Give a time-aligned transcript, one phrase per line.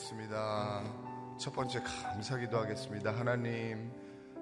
[0.00, 0.82] 기도하겠습니다.
[1.38, 3.12] 첫 번째 감사 기도하겠습니다.
[3.12, 3.92] 하나님,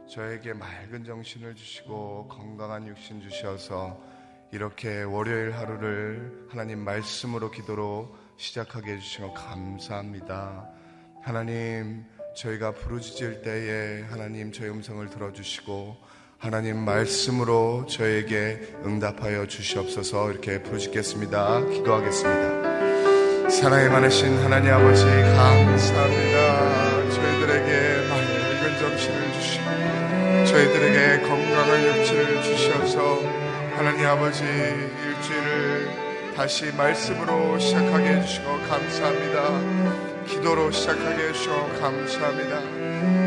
[0.08, 4.00] 저에게 맑은 정신을 주시고 건강한 육신 주셔서
[4.50, 10.70] 이렇게 월요일 하루를 하나님 말씀으로 기도로 시작하게 해주신 것 감사합니다.
[11.22, 15.96] 하나님, 저희가 부르짖을 때에 하나님 저희 음성을 들어주시고
[16.38, 21.66] 하나님 말씀으로 저에게 응답하여 주시옵소서 이렇게 부르짖겠습니다.
[21.66, 23.50] 기도하겠습니다.
[23.50, 27.10] 사랑이 많으신 하나님 아버지 감사합니다.
[27.10, 29.64] 저희들에게 맑은 정신을 주시고
[30.46, 32.07] 저희들에게 건강한 주셔서
[33.78, 40.26] 하나님 아버지 일주일을 다시 말씀으로 시작하게 해주시고 감사합니다.
[40.26, 42.56] 기도로 시작하게 해주시고 감사합니다.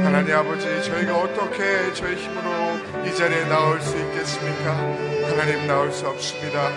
[0.06, 4.75] 하나님 아버지 저희가 어떻게 저희 힘으로 이 자리에 나올 수 있겠습니까?
[5.30, 6.69] 하나님 나올 수 없습니다.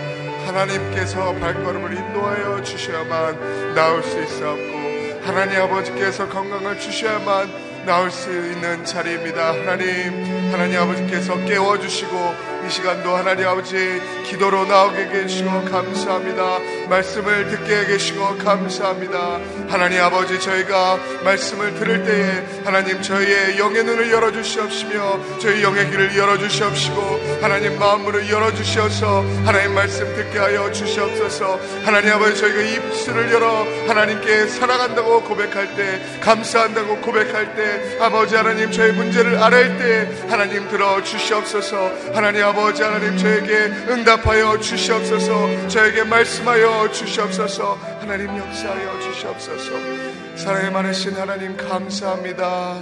[0.47, 9.49] 하나님께서 발걸음을 인도하여 주셔야만 나올 수 있었고 하나님 아버지께서 건강을 주셔야만 나올 수 있는 자리입니다.
[9.49, 16.59] 하나님, 하나님 아버지께서 깨워주시고 이 시간도 하나님 아버지 기도로 나오게 해주시고 감사합니다.
[16.89, 19.39] 말씀을 듣게 해주시고 감사합니다.
[19.69, 27.39] 하나님 아버지 저희가 말씀을 들을 때에 하나님 저희의 영의 눈을 열어주시옵시며 저희 영의 길을 열어주시옵시고
[27.43, 35.23] 하나님 마음으로 열어주시어서 하나님 말씀 듣게 하여 주시옵소서 하나님 아버지 저희가 입술을 열어 하나님께 사랑한다고
[35.25, 42.43] 고백할 때 감사한다고 고백할 때 아버지 하나님 저희 문제를 알을 때 하나님 들어 주시옵소서 하나님
[42.45, 43.53] 아버지 하나님 저에게
[43.91, 45.69] 응답하여 주시옵소서.
[45.69, 47.75] 저에게 말씀하여 주시옵소서.
[47.99, 50.37] 하나님 역사하여 주시옵소서.
[50.37, 52.81] 사랑의 많으신 하나님 감사합니다.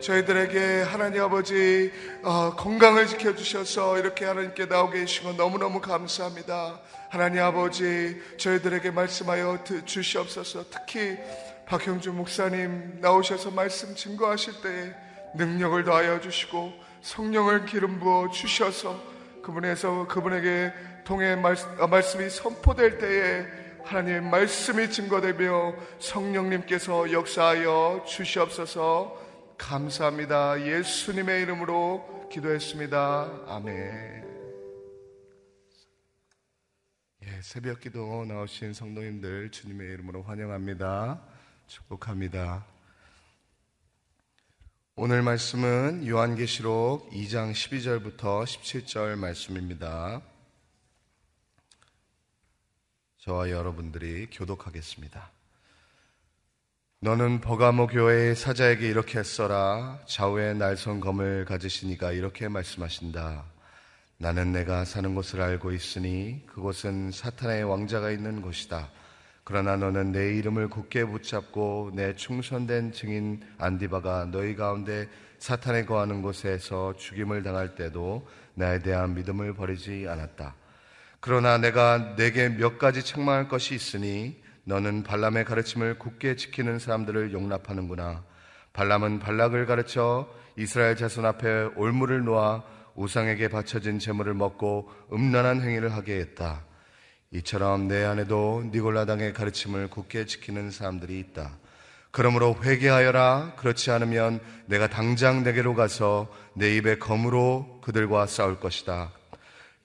[0.00, 6.80] 저희들에게 하나님 아버지 어, 건강을 지켜주셔서 이렇게 하나님께 나오게 해주시고 너무너무 감사합니다.
[7.10, 10.64] 하나님 아버지 저희들에게 말씀하여 주시옵소서.
[10.70, 11.18] 특히
[11.66, 14.94] 박형주 목사님 나오셔서 말씀 증거하실 때에
[15.34, 16.72] 능력을 더하여 주시고
[17.02, 19.09] 성령을 기름 부어 주셔서
[19.50, 20.72] 그분에서 그분에게
[21.04, 23.46] 통해 어, 말씀, 이 선포될 때에
[23.84, 30.64] 하나님의 말씀이 증거되며 성령님께서 역사하여 주시옵소서 감사합니다.
[30.64, 33.44] 예수님의 이름으로 기도했습니다.
[33.48, 34.30] 아멘.
[37.22, 41.20] 예, 새벽 기도 나오신 성도님들 주님의 이름으로 환영합니다.
[41.66, 42.79] 축복합니다.
[45.02, 50.20] 오늘 말씀은 요한계시록 2장 12절부터 17절 말씀입니다.
[53.20, 55.30] 저와 여러분들이 교독하겠습니다.
[57.00, 59.98] 너는 버가모 교회의 사자에게 이렇게 써라.
[60.04, 63.46] 좌우에 날선 검을 가지시니가 이렇게 말씀하신다.
[64.18, 68.90] 나는 내가 사는 곳을 알고 있으니 그곳은 사탄의 왕자가 있는 곳이다.
[69.50, 75.08] 그러나 너는 내 이름을 굳게 붙잡고 내 충선된 증인 안디바가 너희 가운데
[75.40, 80.54] 사탄에 거하는 곳에서 죽임을 당할 때도 나에 대한 믿음을 버리지 않았다.
[81.18, 88.22] 그러나 내가 내게 몇 가지 책망할 것이 있으니 너는 발람의 가르침을 굳게 지키는 사람들을 용납하는구나.
[88.72, 92.62] 발람은 발락을 가르쳐 이스라엘 자손 앞에 올무를 놓아
[92.94, 96.69] 우상에게 바쳐진 재물을 먹고 음란한 행위를 하게 했다.
[97.32, 101.52] 이처럼 내 안에도 니골라당의 가르침을 굳게 지키는 사람들이 있다.
[102.10, 103.54] 그러므로 회개하여라.
[103.56, 109.12] 그렇지 않으면 내가 당장 내게로 가서 내 입에 검으로 그들과 싸울 것이다.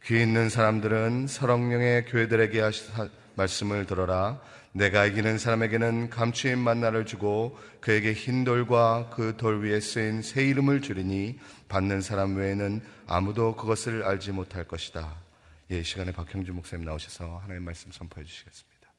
[0.05, 4.41] 귀 있는 사람들은 설왕령의 교회들에게 하신 말씀을 들어라.
[4.71, 10.81] 내가 이기는 사람에게는 감추인 만나를 주고 그에게 흰 돌과 그 돌 위에 쓰인 새 이름을
[10.81, 15.24] 주리니 받는 사람 외에는 아무도 그것을 알지 못할 것이다.
[15.71, 18.93] 예, 시간에 박형주 목사님 나오셔서 하나님 말씀 선포해 주시겠습니다.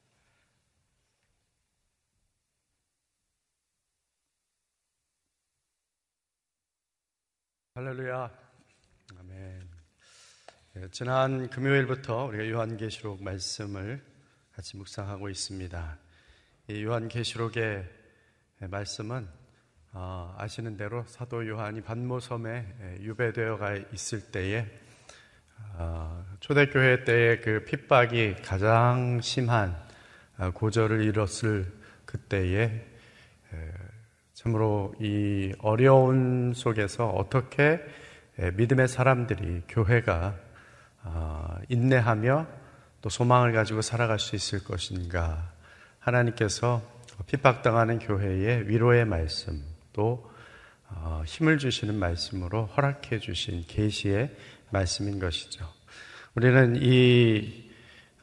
[7.73, 8.29] 할렐루야.
[9.17, 9.69] 아멘.
[10.75, 14.03] 예, 지난 금요일부터 우리가 요한계시록 말씀을
[14.51, 15.99] 같이 묵상하고 있습니다.
[16.67, 17.89] 이 요한계시록의
[18.59, 19.25] 말씀은
[19.93, 24.86] 어, 아시는 대로 사도 요한이 반모섬에 유배되어 가 있을 때에 어,
[26.39, 29.75] 초대교회 때의 그 핍박이 가장 심한
[30.37, 31.71] 어, 고절을 이뤘을
[32.05, 32.85] 그때에
[34.33, 37.81] 참으로 이 어려운 속에서 어떻게
[38.53, 40.35] 믿음의 사람들이 교회가
[41.03, 42.47] 아, 인내하며
[43.01, 45.51] 또 소망을 가지고 살아갈 수 있을 것인가.
[45.99, 46.81] 하나님께서
[47.25, 50.29] 핍박당하는 교회의 위로의 말씀 또
[50.89, 54.35] 어, 힘을 주시는 말씀으로 허락해 주신 계시의
[54.69, 55.65] 말씀인 것이죠.
[56.35, 57.69] 우리는 이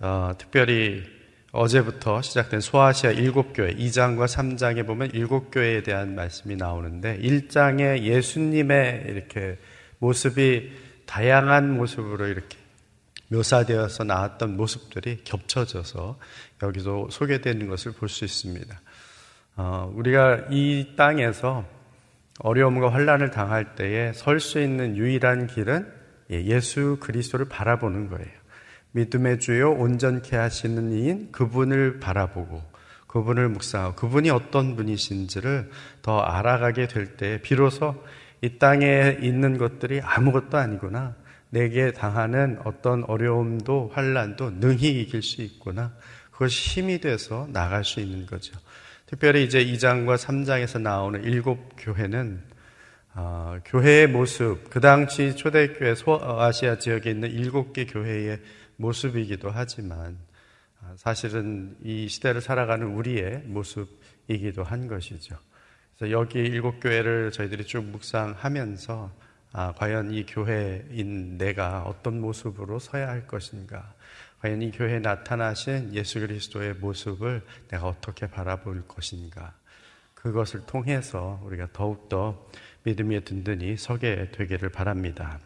[0.01, 1.03] 어, 특별히
[1.53, 9.05] 어제부터 시작된 소아시아 일곱 교회 2장과 3장에 보면 일곱 교회에 대한 말씀이 나오는데 1장에 예수님의
[9.07, 9.59] 이렇게
[9.99, 10.73] 모습이
[11.07, 12.59] 다양한 모습으로 이렇게
[13.29, 16.19] 묘사되어서 나왔던 모습들이 겹쳐져서
[16.63, 18.81] 여기도 소개되는 것을 볼 수 있습니다.
[19.57, 21.65] 어, 우리가 이 땅에서
[22.41, 28.29] 어려움과 환란을 당할 때에 설 수 있는 유일한 길은 예, 예수 그리스도를 바라보는 거예요.
[28.93, 32.63] 믿음의 주요 온전케 하시는 이인 그분을 바라보고
[33.09, 35.71] 그분을 묵상하고 그분이 어떤 분이신지를
[36.03, 38.03] 더 알아가게 될 때 비로소
[38.41, 41.15] 이 땅에 있는 것들이 아무것도 아니구나.
[41.51, 45.93] 내게 당하는 어떤 어려움도 환란도 능히 이길 수 있구나.
[46.33, 48.59] 그것이 힘이 돼서 나갈 수 있는 거죠.
[49.07, 52.43] 특별히 이제 2장과 3장에서 나오는 일곱 교회는
[53.17, 58.41] 어, 교회의 모습, 그 당시 초대교회 소아시아 지역에 있는 일곱 개 교회의
[58.77, 60.19] 모습이기도 하지만
[60.81, 65.37] 어, 사실은 이 시대를 살아가는 우리의 모습이기도 한 것이죠.
[65.97, 69.13] 그래서 여기 일곱 교회를 저희들이 쭉 묵상하면서
[69.53, 73.95] 아, 과연 이 교회인 내가 어떤 모습으로 서야 할 것인가?
[74.41, 79.55] 과연 이 교회에 나타나신 예수 그리스도의 모습을 내가 어떻게 바라볼 것인가?
[80.15, 82.49] 그것을 통해서 우리가 더욱더
[82.85, 85.41] 믿음이 든든히 서게 되기를 바랍니다.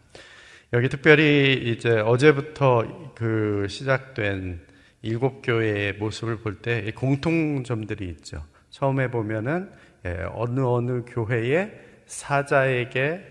[0.73, 4.61] 여기 특별히 이제 어제부터 그 시작된
[5.01, 8.45] 일곱 교회의 모습을 볼 때 공통점들이 있죠.
[8.69, 9.71] 처음에 보면은
[10.05, 11.71] 예, 어느 어느 교회의
[12.05, 13.21] 사자에게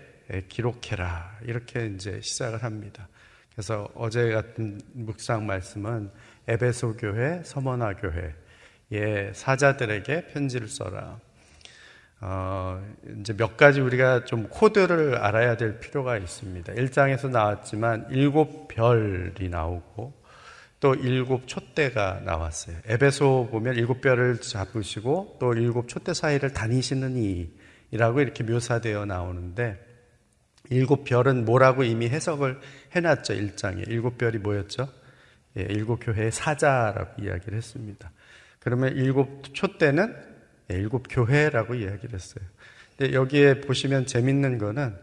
[0.49, 3.07] 기록해라 이렇게 이제 시작을 합니다.
[3.51, 6.11] 그래서 어제 같은 묵상 말씀은
[6.47, 11.19] 에베소 교회, 서머나 교회의 사자들에게 편지를 써라.
[12.21, 12.83] 어,
[13.19, 16.73] 이제 몇 가지 우리가 좀 코드를 알아야 될 필요가 있습니다.
[16.73, 20.19] 1장에서 나왔지만 일곱 별이 나오고
[20.79, 22.77] 또 일곱 촛대가 나왔어요.
[22.85, 27.15] 에베소 보면 일곱 별을 잡으시고 또 일곱 촛대 사이를 다니시는
[27.91, 29.85] 이라고 이렇게 묘사되어 나오는데
[30.69, 32.59] 일곱 별은 뭐라고 이미 해석을
[32.95, 33.33] 해놨죠.
[33.33, 33.89] 1장에.
[33.89, 34.87] 일곱 별이 뭐였죠?
[35.57, 38.11] 예, 일곱 교회의 사자라고 이야기를 했습니다.
[38.59, 40.28] 그러면 일곱 촛대는 예,
[40.75, 42.43] 일곱 교회라고 이야기를 했어요.
[42.97, 44.95] 근데 여기에 보시면 재밌는 거는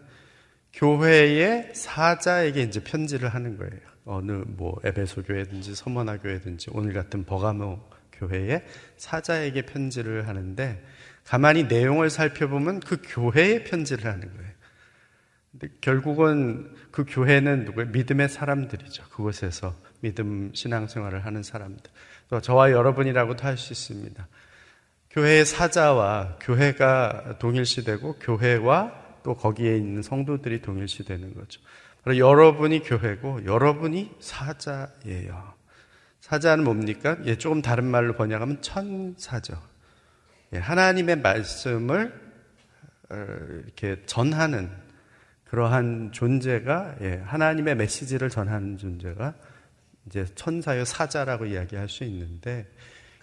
[0.72, 3.80] 교회의 사자에게 이제 편지를 하는 거예요.
[4.04, 7.80] 어느 뭐 에베소 교회든지 서머나 교회든지 오늘 같은 버가모
[8.12, 8.64] 교회의
[8.96, 10.82] 사자에게 편지를 하는데
[11.24, 14.52] 가만히 내용을 살펴보면 그 교회에 편지를 하는 거예요.
[15.80, 17.90] 결국은 그 교회는 누구예요?
[17.90, 19.04] 믿음의 사람들이죠.
[19.08, 21.90] 그곳에서 믿음 신앙생활을 하는 사람들.
[22.28, 24.28] 또 저와 여러분이라고도 할 수 있습니다.
[25.16, 28.92] 교회의 사자와 교회가 동일시되고 교회와
[29.22, 31.62] 또 거기에 있는 성도들이 동일시되는 거죠.
[32.04, 35.54] 바로 여러분이 교회고 여러분이 사자예요.
[36.20, 37.16] 사자는 뭡니까?
[37.24, 39.58] 예, 조금 다른 말로 번역하면 천사죠.
[40.52, 42.12] 예, 하나님의 말씀을
[43.08, 43.26] 어,
[43.64, 44.70] 이렇게 전하는
[45.44, 49.32] 그러한 존재가 예, 하나님의 메시지를 전하는 존재가
[50.04, 52.70] 이제 천사요 사자라고 이야기할 수 있는데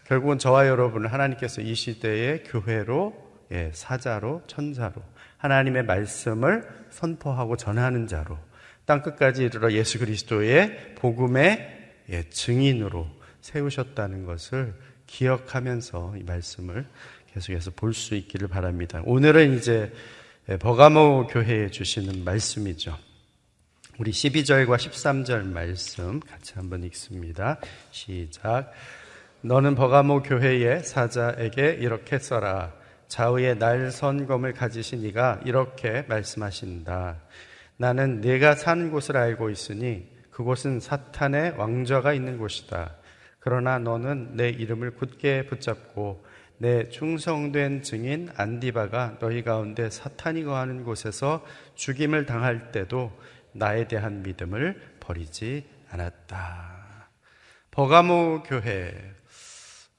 [0.06, 4.96] 결국은 저와 여러분을 하나님께서 이 시대의 교회로 예, 사자로 천사로
[5.38, 8.38] 하나님의 말씀을 선포하고 전하는 자로
[8.86, 13.08] 땅 끝까지 이르러 예수 그리스도의 복음의 예, 증인으로
[13.42, 14.74] 세우셨다는 것을
[15.08, 16.86] 기억하면서 이 말씀을
[17.34, 19.02] 계속해서 볼 수 있기를 바랍니다.
[19.06, 19.92] 오늘은 이제
[20.50, 22.98] 예, 버가모 교회에 주시는 말씀이죠.
[24.00, 27.60] 우리 12절과 13절 말씀 같이 한번 읽습니다.
[27.92, 28.74] 시작.
[29.46, 32.72] 너는 버가모 교회의 사자에게 이렇게 써라.
[33.10, 37.18] 좌우에 날 선검을 가지신 이가 이렇게 말씀하신다.
[37.76, 42.96] 나는 네가 사는 곳을 알고 있으니 그곳은 사탄의 왕좌가 있는 곳이다.
[43.40, 46.24] 그러나 너는 내 이름을 굳게 붙잡고
[46.58, 51.46] 내 충성된 증인 안디바가 너희 가운데 사탄이 거하는 곳에서
[51.76, 53.12] 죽임을 당할 때도
[53.52, 57.10] 나에 대한 믿음을 버리지 않았다.
[57.72, 58.94] 버가모 교회,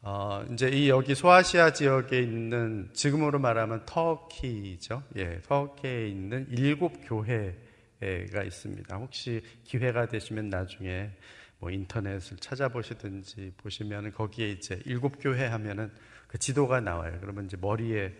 [0.06, 5.02] 어, 이제 이 여기 소아시아 지역에 있는 지금으로 말하면 터키죠.
[5.16, 8.96] 예, 터키에 있는 일곱 교회가 있습니다.
[8.98, 11.10] 혹시 기회가 되시면 나중에
[11.58, 15.90] 뭐 인터넷을 찾아보시든지 보시면 거기에 이제 일곱 교회 하면은
[16.26, 17.16] 그 지도가 나와요.
[17.22, 18.12] 그러면 이제 머리에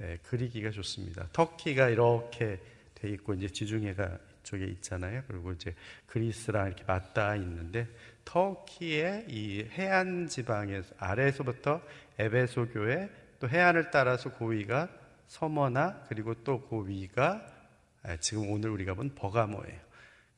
[0.00, 1.26] 예, 그리기가 좋습니다.
[1.32, 2.60] 터키가 이렇게
[2.94, 5.22] 돼 있고 이제 지중해가 쪽에 있잖아요.
[5.26, 5.74] 그리고 이제
[6.06, 7.88] 그리스랑 이렇게 맞닿아 있는데
[8.24, 11.82] 터키의 이 해안 지방에서 아래에서부터
[12.18, 14.88] 에베소 교회 또 해안을 따라서 고위가
[15.26, 17.46] 서머나 그리고 또 고위가
[18.04, 19.80] 아, 지금 오늘 우리가 본 버가모예요.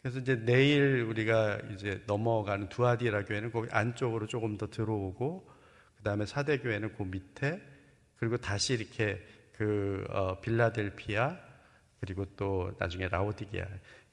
[0.02, 5.50] 그래서 이제 내일 우리가 이제 넘어가는 두아디라 교회는 거기 안쪽으로 조금 더 들어오고
[5.96, 7.60] 그 다음에 사대 교회는 그 밑에
[8.16, 11.38] 그리고 다시 이렇게 그 어, 빌라델피아
[12.04, 13.66] 그리고 또 나중에 라오디게아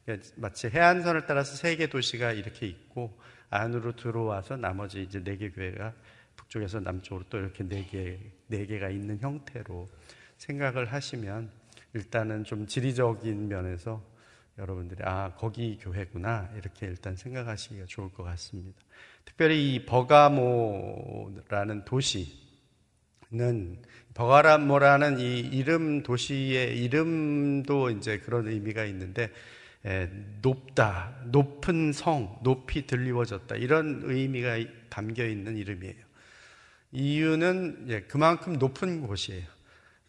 [0.05, 3.19] 그러니까 마치 해안선을 따라서 세 개 도시가 이렇게 있고
[3.49, 5.93] 안으로 들어와서 나머지 이제 네 개 교회가
[6.37, 8.17] 북쪽에서 남쪽으로 또 이렇게 네 개,
[8.47, 9.87] 네 개가 있는 형태로
[10.37, 11.51] 생각을 하시면
[11.93, 14.01] 일단은 좀 지리적인 면에서
[14.57, 18.79] 여러분들이 아 거기 교회구나 이렇게 일단 생각하시기가 좋을 것 같습니다.
[19.25, 22.40] 특별히 이 버가모라는 도시
[23.33, 23.77] 는
[24.13, 29.31] 버가라모라는 이 이름 도시의 이름도 이제 그런 의미가 있는데
[29.85, 30.09] 에,
[30.41, 34.57] 높다, 높은 성, 높이 들리워졌다 이런 의미가
[34.89, 35.95] 담겨 있는 이름이에요.
[36.91, 39.45] 이유는 예, 그만큼 높은 곳이에요.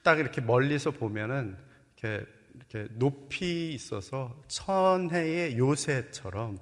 [0.03, 1.57] 딱 이렇게 멀리서 보면은
[1.97, 2.27] 이렇게,
[2.57, 6.59] 이렇게 높이 있어서 천혜의 요새처럼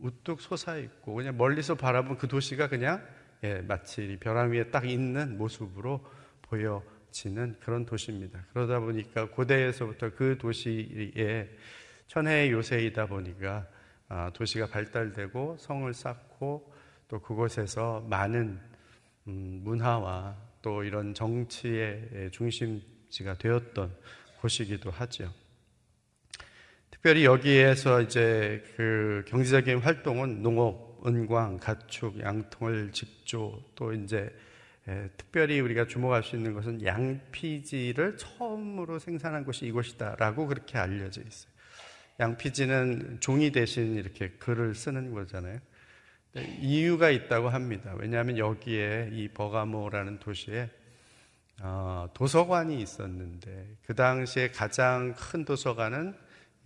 [0.00, 3.00] 우뚝 솟아 있고 그냥 멀리서 바라본 그 도시가 그냥
[3.44, 6.02] 예, 마치 벼랑 위에 딱 있는 모습으로
[6.40, 8.42] 보여지는 그런 도시입니다.
[8.54, 11.50] 그러다 보니까 고대에서부터 그 도시에
[12.06, 13.68] 천혜의 요새이다 보니까
[14.08, 16.72] 아, 도시가 발달되고 성을 쌓고
[17.06, 18.58] 또 그곳에서 많은
[19.26, 23.94] 음, 문화와 또 이런 정치의 중심지가 되었던
[24.40, 25.30] 곳이기도 하죠.
[26.90, 34.34] 특별히 여기에서 이제 그 경제적인 활동은 농업, 은광, 가축, 양통을 직조 또 이제
[34.88, 41.52] 예, 특별히 우리가 주목할 수 있는 것은 양피지를 처음으로 생산한 곳이 이곳이다라고 그렇게 알려져 있어요.
[42.20, 45.58] 양피지는 종이 대신 이렇게 글을 쓰는 거잖아요.
[46.60, 47.94] 이유가 있다고 합니다.
[47.96, 50.68] 왜냐하면 여기에 이 버가모라는 도시에
[51.62, 56.14] 어, 도서관이 있었는데 그 당시에 가장 큰 도서관은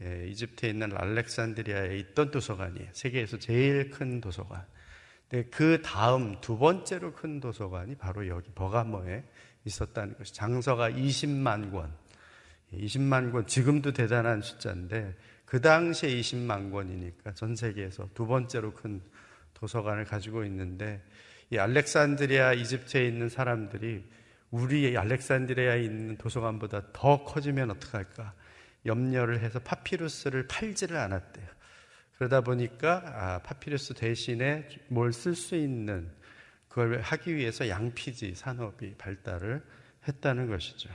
[0.02, 2.90] 예, 이집트에 있는 알렉산드리아에 있던 도서관이에요.
[2.92, 4.64] 세계에서 제일 큰 도서관.
[5.50, 9.24] 그 다음 두 번째로 큰 도서관이 바로 여기 버가모에
[9.64, 11.92] 있었다는 것이 장서가 20만 권.
[12.72, 19.00] 20만 권 지금도 대단한 숫자인데 그 당시에 20만 권이니까 전 세계에서 두 번째로 큰
[19.54, 21.02] 도서관을 가지고 있는데
[21.50, 24.04] 이 알렉산드리아 이집트에 있는 사람들이
[24.50, 28.34] 우리 알렉산드리아에 있는 도서관보다 더 커지면 어떡할까
[28.86, 31.46] 염려를 해서 파피루스를 팔지를 않았대요.
[32.16, 36.10] 그러다 보니까 아, 파피루스 대신에 뭘 쓸 수 있는
[36.68, 39.62] 그걸 하기 위해서 양피지 산업이 발달을
[40.06, 40.90] 했다는 것이죠.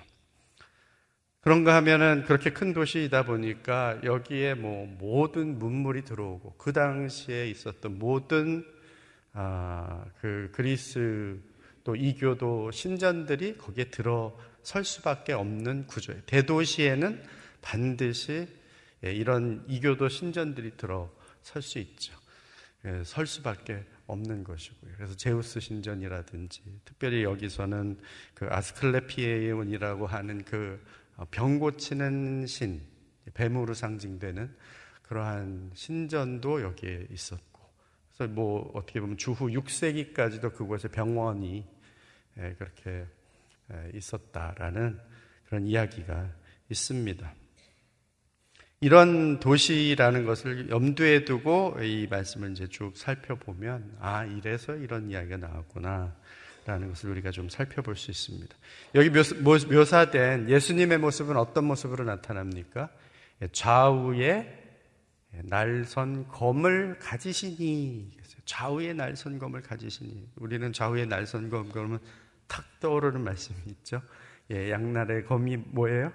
[1.42, 8.66] 그런가 하면은 그렇게 큰 도시이다 보니까 여기에 뭐 모든 문물이 들어오고 그 당시에 있었던 모든
[9.34, 11.42] 아, 그 그리스
[11.84, 16.22] 또 이교도 신전들이 거기에 들어설 수밖에 없는 구조예요.
[16.28, 17.24] 대도시에는
[17.64, 18.48] 반드시
[19.04, 22.14] 예, 이런 이교도 신전들이 들어설 수 있죠.
[22.86, 24.92] 예, 설 수밖에 없는 것이고요.
[24.98, 28.00] 그래서 제우스 신전이라든지 특별히 여기서는
[28.34, 30.80] 그 아스클레피에온이라고 하는 그
[31.16, 32.82] 어, 병 고치는 신,
[33.34, 34.56] 뱀으로 상징되는
[35.04, 37.62] 그러한 신전도 여기에 있었고,
[38.08, 41.66] 그래서 뭐 어떻게 보면 주후 6세기까지도 그곳에 병원이
[42.38, 43.06] 예, 그렇게
[43.72, 45.00] 예, 있었다라는
[45.46, 46.30] 그런 이야기가
[46.70, 47.43] 있습니다.
[48.84, 56.14] 이런 도시라는 것을 염두에 두고 이 말씀을 이제 쭉 살펴보면, 아, 이래서 이런 이야기가 나왔구나.
[56.66, 58.54] 라는 것을 우리가 좀 살펴볼 수 있습니다.
[58.96, 62.90] 여기 묘사 된 예수님의 모습은 어떤 모습으로 나타납니까?
[63.42, 64.62] 예, 좌우에
[65.32, 68.12] 날선 검을 가지시니
[68.46, 72.00] 좌우에 날선 검을 가지시니 우리는 좌우에 날선 검 그러면
[72.48, 74.02] 탁 떠오르는 말씀이 있죠.
[74.52, 76.12] 예, 양날의 검이 뭐예요?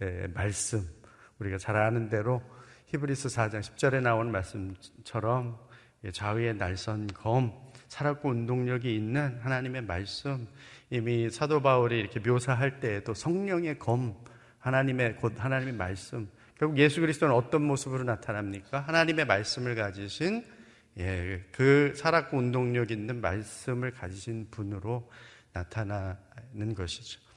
[0.00, 0.97] 예, 말씀.
[1.38, 2.42] 우리가 잘 아는 대로
[2.86, 5.58] 히브리스 4장 10절에 나오는 말씀처럼
[6.04, 7.52] 예, 좌우에 날선 검
[7.88, 10.46] 살았고 운동력이 있는 하나님의 말씀
[10.90, 14.16] 이미 사도 바울이 이렇게 묘사할 때에도 성령의 검
[14.58, 18.80] 하나님의 곧 하나님의 말씀 결국 예수 그리스도는 어떤 모습으로 나타납니까?
[18.80, 20.44] 하나님의 말씀을 가지신
[20.98, 25.08] 예, 그 살았고 운동력 있는 말씀을 가지신 분으로
[25.52, 27.27] 나타나는 것이죠.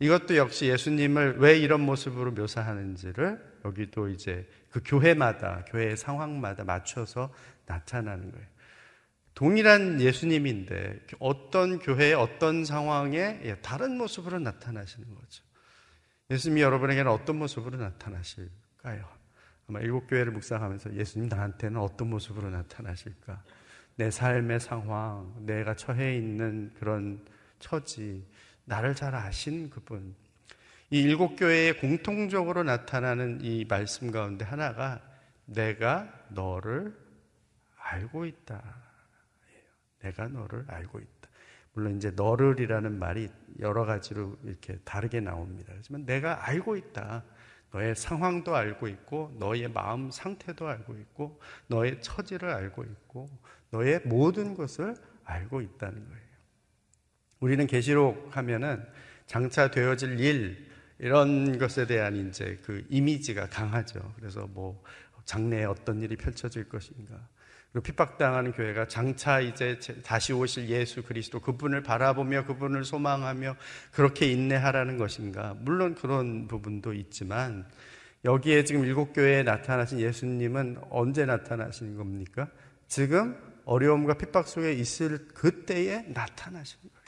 [0.00, 7.32] 이것도 역시 예수님을 왜 이런 모습으로 묘사하는지를 여기도 이제 그 교회마다, 교회의 상황마다 맞춰서
[7.66, 8.46] 나타나는 거예요.
[9.34, 15.44] 동일한 예수님인데 어떤 교회의 어떤 상황에 예, 다른 모습으로 나타나시는 거죠.
[16.30, 19.08] 예수님이 여러분에게는 어떤 모습으로 나타나실까요?
[19.68, 23.42] 아마 일곱 교회를 묵상하면서 예수님 나한테는 어떤 모습으로 나타나실까?
[23.96, 27.24] 내 삶의 상황, 내가 처해 있는 그런
[27.58, 28.24] 처지,
[28.64, 30.14] 나를 잘 아신 그분.
[30.90, 35.00] 이 일곱 교회에 공통적으로 나타나는 이 말씀 가운데 하나가
[35.46, 36.96] 내가 너를
[37.78, 38.62] 알고 있다.
[40.00, 41.28] 내가 너를 알고 있다.
[41.72, 45.72] 물론 이제 너를이라는 말이 여러 가지로 이렇게 다르게 나옵니다.
[45.76, 47.24] 하지만 내가 알고 있다.
[47.72, 53.28] 너의 상황도 알고 있고, 너의 마음 상태도 알고 있고, 너의 처지를 알고 있고,
[53.70, 56.23] 너의 모든 것을 알고 있다는 거예요.
[57.44, 58.82] 우리는 계시록 하면은
[59.26, 60.66] 장차 되어질 일
[60.98, 64.14] 이런 것에 대한 이제 그 이미지가 강하죠.
[64.16, 64.82] 그래서 뭐
[65.26, 67.28] 장래에 어떤 일이 펼쳐질 것인가.
[67.70, 73.56] 그리고 핍박당하는 교회가 장차 이제 다시 오실 예수 그리스도 그분을 바라보며 그분을 소망하며
[73.92, 75.54] 그렇게 인내하라는 것인가.
[75.60, 77.66] 물론 그런 부분도 있지만
[78.24, 82.48] 여기에 지금 일곱 교회에 나타나신 예수님은 언제 나타나신 겁니까?
[82.88, 87.03] 지금 어려움과 핍박 속에 있을 그때에 나타나신 거예요.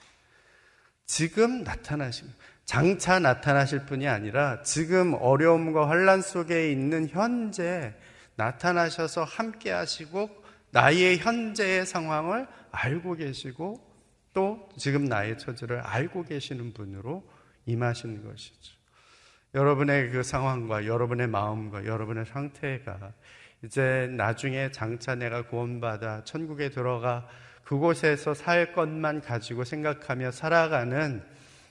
[1.07, 2.29] 지금 거예요.
[2.65, 7.95] 장차 나타나실 뿐이 아니라 지금 어려움과 환란 속에 있는 현재
[8.35, 10.29] 나타나셔서 함께 하시고
[10.73, 13.81] 나의 현재의 상황을 알고 계시고
[14.35, 17.25] 또 지금 나의 처지를 알고 계시는 분으로
[17.65, 18.77] 임하시는 것이죠.
[19.55, 23.13] 여러분의 그 상황과 여러분의 마음과 여러분의 상태가
[23.65, 27.27] 이제 나중에 장차 내가 구원받아 천국에 들어가
[27.67, 31.23] 그곳에서 살 것만 가지고 생각하며 살아가는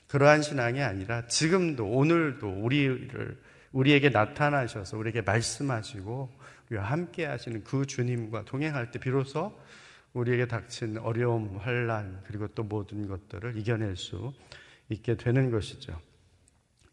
[0.08, 3.40] 그러한 신앙이 아니라 지금도 오늘도 우리를
[3.72, 6.30] 우리에게 나타나셔서 우리에게 말씀하시고
[6.68, 9.58] 우리와 함께 하시는 그 주님과 동행할 때 비로소
[10.12, 14.32] 우리에게 닥친 어려움, 환란 그리고 또 모든 것들을 이겨낼 수
[14.90, 15.98] 있게 되는 것이죠.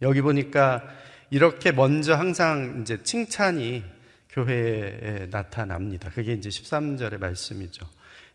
[0.01, 0.81] 여기 보니까
[1.29, 3.83] 이렇게 먼저 항상 이제 칭찬이
[4.29, 6.09] 교회에 나타납니다.
[6.09, 7.85] 그게 이제 13절의 말씀이죠.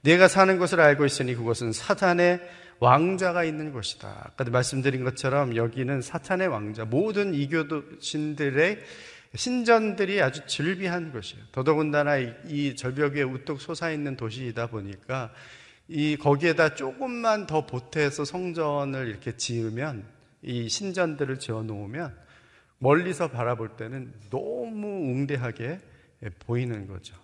[0.02, 2.40] 내가 사는 것을 알고 있으니 그것은 사탄의
[2.80, 4.30] 왕자가 있는 곳이다.
[4.30, 8.78] 아까도 말씀드린 것처럼 여기는 사탄의 왕자, 모든 이교도 신들의
[9.34, 11.44] 신전들이 아주 즐비한 곳이에요.
[11.52, 15.32] 더더군다나 이 절벽 위에 우뚝 솟아있는 도시이다 보니까
[15.88, 20.06] 이 거기에다 조금만 더 보태서 성전을 이렇게 지으면
[20.42, 22.16] 이 신전들을 지어 놓으면
[22.78, 25.80] 멀리서 바라볼 때는 너무 웅대하게
[26.40, 27.14] 보이는 거죠.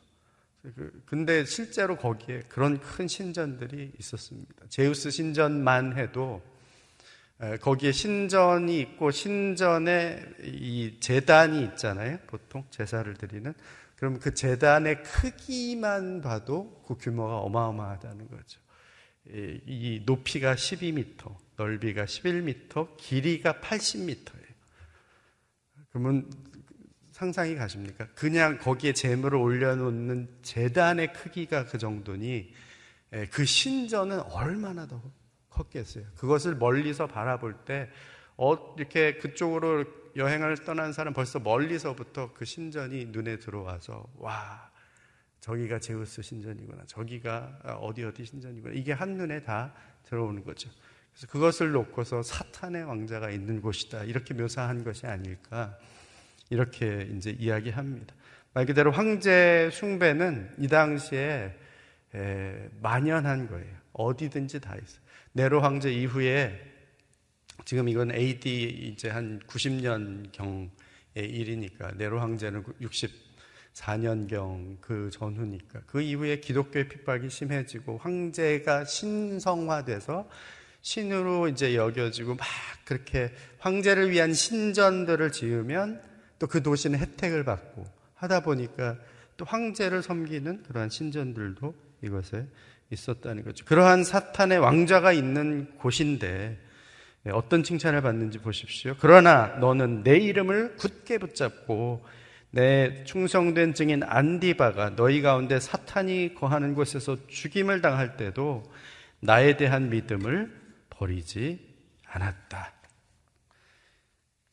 [0.75, 4.67] 그, 근데 실제로 거기에 그런 큰 신전들이 있었습니다.
[4.71, 6.43] 제우스 신전만 해도
[7.61, 12.19] 거기에 신전이 있고 신전에 이 재단이 있잖아요.
[12.27, 13.53] 보통 제사를 드리는.
[13.97, 18.61] 그럼 그 재단의 크기만 봐도 그 규모가 어마어마하다는 거죠.
[19.27, 24.55] 이 높이가 12m, 넓이가 11m, 길이가 80m예요.
[25.91, 26.31] 그러면
[27.15, 28.09] 상상이 가십니까?
[28.17, 32.53] 그냥 거기에 재물을 올려놓는 재단의 크기가 그 정도니
[33.31, 35.01] 그 신전은 얼마나 더
[35.49, 36.05] 컸겠어요.
[36.17, 37.89] 그것을 멀리서 바라볼 때
[38.37, 39.85] 어, 이렇게 그쪽으로
[40.17, 44.69] 여행을 떠난 사람 벌써 멀리서부터 그 신전이 눈에 들어와서 와
[45.39, 49.73] 저기가 제우스 신전이구나 저기가 어디 어디 신전이구나 이게 한 눈에 다
[50.03, 50.69] 들어오는 거죠.
[51.13, 55.79] 그래서 그것을 놓고서 사탄의 왕자가 있는 곳이다 이렇게 묘사한 것이 아닐까
[56.55, 58.15] 이렇게 이제 이야기합니다.
[58.53, 61.53] 말 그대로 황제 숭배는 이 당시에
[62.81, 63.75] 만연한 거예요.
[63.93, 65.01] 어디든지 다 있어요.
[65.33, 66.61] 네로 황제 이후에
[67.65, 70.71] 지금 이건 AD 이제 한 90년 경의
[71.17, 80.29] 일이니까 네로 황제는 64년 경 그 전후니까 그 이후에 기독교의 핍박이 심해지고 황제가 신성화돼서
[80.83, 82.47] 신으로 이제 여겨지고 막
[82.85, 88.97] 그렇게 황제를 위한 신전들을 지으면 또 그 도시는 혜택을 받고 하다 보니까
[89.37, 92.47] 또 황제를 섬기는 그러한 신전들도 이것에
[92.91, 93.65] 있었다는 거죠.
[93.65, 96.61] 그러한 사탄의 왕자가 있는 곳인데
[97.33, 98.95] 어떤 칭찬을 받는지 보십시오.
[99.01, 102.05] 그러나 너는 내 이름을 굳게 붙잡고
[102.51, 108.63] 내 충성된 증인 안디바가 너희 가운데 사탄이 거하는 곳에서 죽임을 당할 때도
[109.21, 110.55] 나에 대한 믿음을
[110.91, 111.75] 버리지
[112.07, 112.74] 않았다.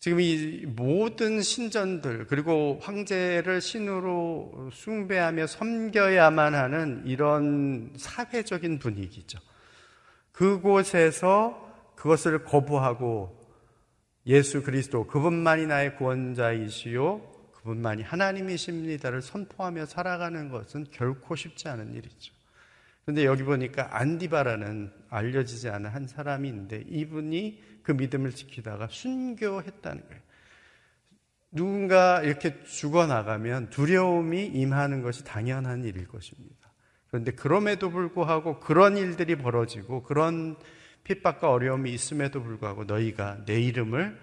[0.01, 9.37] 지금 이 모든 신전들 그리고 황제를 신으로 숭배하며 섬겨야만 하는 이런 사회적인 분위기죠.
[10.31, 13.39] 그곳에서 그것을 거부하고
[14.25, 17.21] 예수 그리스도 그분만이 나의 구원자이시요
[17.57, 22.33] 그분만이 하나님이십니다를 선포하며 살아가는 것은 결코 쉽지 않은 일이죠.
[23.03, 30.21] 그런데 여기 보니까 안디바라는 알려지지 않은 한 사람이 있는데 이분이 그 믿음을 지키다가 순교했다는 거예요.
[31.51, 36.71] 누군가 이렇게 죽어나가면 두려움이 임하는 것이 당연한 일일 것입니다.
[37.07, 40.55] 그런데 그럼에도 불구하고 그런 일들이 벌어지고 그런
[41.03, 44.17] 핍박과 어려움이 있음에도 불구하고 너희가 내 이름을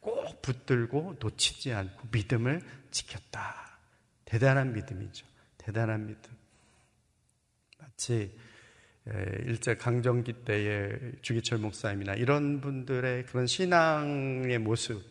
[0.00, 3.78] 꼭 붙들고 놓치지 않고 믿음을 지켰다.
[4.24, 5.26] 대단한 믿음이죠.
[5.58, 6.39] 대단한 믿음.
[8.00, 8.34] 마치
[9.44, 15.02] 일제 강점기 때의 주기철 목사님이나 이런 분들의 그런 신앙의 모습.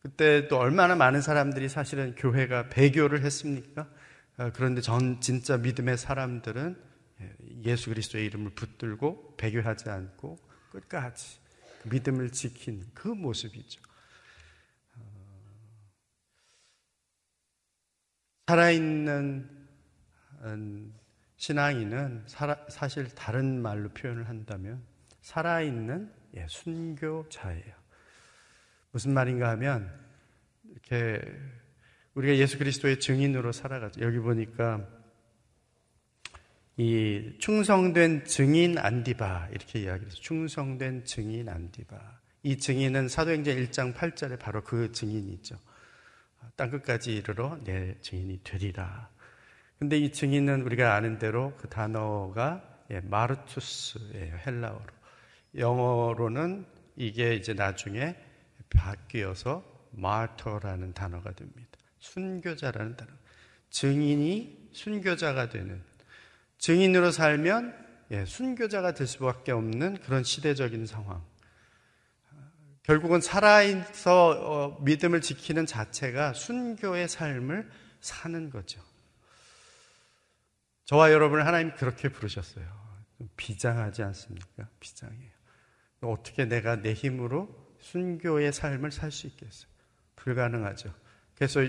[0.00, 3.90] 그때 또 얼마나 많은 사람들이 사실은 교회가 배교를 했습니까?
[4.36, 6.76] 아, 그런데 전 진짜 믿음의 사람들은
[7.64, 10.38] 예수 그리스도의 이름을 붙들고 배교하지 않고
[10.70, 11.38] 끝까지
[11.84, 13.80] 믿음을 지킨 그 모습이죠.
[18.46, 19.50] 살아있는
[20.42, 20.94] 음,
[21.44, 22.24] 신앙인은
[22.68, 24.82] 사실 다른 말로 표현을 한다면
[25.20, 27.74] 살아있는 예, 순교자예요.
[28.92, 29.92] 무슨 말인가 하면
[30.70, 31.20] 이렇게
[32.14, 34.00] 우리가 예수 그리스도의 증인으로 살아가죠.
[34.00, 34.88] 여기 보니까
[36.78, 44.64] 이 충성된 증인 안디바 이렇게 이야기해서 충성된 증인 안디바 이 증인은 사도행전 1장 8절에 바로
[44.64, 45.58] 그 증인이죠.
[46.56, 49.13] 땅 끝까지 이르러 내 증인이 되리라.
[49.78, 54.38] 근데 이 증인은 우리가 아는 대로 그 단어가 예, 마르투스예요.
[54.46, 54.86] 헬라어로.
[55.56, 58.16] 영어로는 이게 이제 나중에
[58.70, 61.70] 바뀌어서 마터라는 단어가 됩니다.
[61.98, 63.10] 순교자라는 단어.
[63.70, 65.82] 증인이 순교자가 되는
[66.58, 71.24] 증인으로 살면 예, 순교자가 될 수밖에 없는 그런 시대적인 상황.
[72.82, 77.68] 결국은 살아있어 어, 믿음을 지키는 자체가 순교의 삶을
[78.00, 78.82] 사는 거죠.
[80.84, 82.66] 저와 여러분을 하나님 그렇게 부르셨어요.
[83.36, 84.68] 비장하지 않습니까?
[84.80, 85.32] 비장해요.
[86.02, 89.70] 어떻게 내가 내 힘으로 순교의 삶을 살 수 있겠어요?
[90.16, 90.92] 불가능하죠.
[91.34, 91.60] 그래서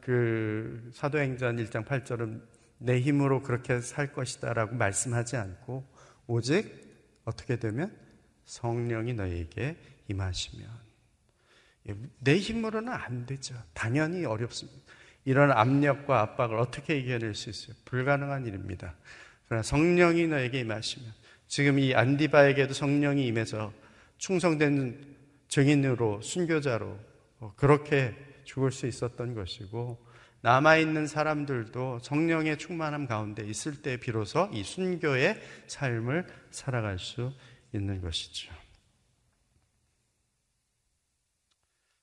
[0.00, 2.42] 그 사도행전 1장 8절은
[2.78, 5.88] 내 힘으로 그렇게 살 것이다라고 말씀하지 않고
[6.26, 7.96] 오직 어떻게 되면
[8.44, 9.76] 성령이 너에게
[10.08, 10.68] 임하시면
[12.18, 13.54] 내 힘으로는 안 되죠.
[13.72, 14.92] 당연히 어렵습니다.
[15.24, 17.76] 이런 압력과 압박을 어떻게 이겨낼 수 있어요?
[17.84, 18.94] 불가능한 일입니다.
[19.46, 21.12] 그러나 성령이 너에게 임하시면
[21.46, 23.72] 지금 이 안디바에게도 성령이 임해서
[24.18, 25.16] 충성된
[25.48, 26.98] 증인으로 순교자로
[27.56, 30.02] 그렇게 죽을 수 있었던 것이고
[30.40, 37.32] 남아있는 사람들도 성령의 충만함 가운데 있을 때 비로소 이 순교의 삶을 살아갈 수
[37.72, 38.52] 있는 것이죠.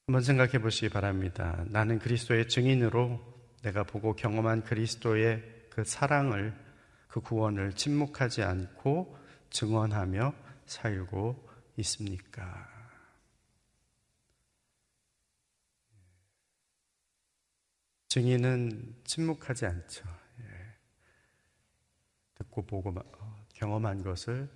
[0.09, 1.63] 한번 생각해 보시기 바랍니다.
[1.67, 3.21] 나는 그리스도의 증인으로
[3.61, 6.51] 내가 보고 경험한 그리스도의 그 사랑을,
[7.07, 9.15] 그 구원을 침묵하지 않고
[9.51, 10.33] 증언하며
[10.65, 12.67] 살고 있습니까?
[18.07, 20.05] 증인은 침묵하지 않죠.
[20.39, 20.45] 예.
[22.33, 24.49] 듣고 보고 어, 경험한 것을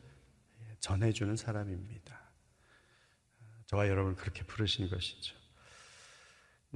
[0.80, 2.20] 전해주는 사람입니다.
[3.68, 5.43] 저와 여러분을 그렇게 부르신 것이죠.